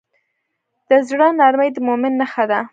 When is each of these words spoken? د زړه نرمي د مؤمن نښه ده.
د 0.89 0.91
زړه 1.07 1.27
نرمي 1.39 1.69
د 1.73 1.77
مؤمن 1.87 2.13
نښه 2.21 2.45
ده. 2.51 2.59